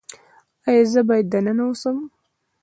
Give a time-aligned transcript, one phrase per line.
[0.69, 1.97] ایا زه باید دننه اوسم؟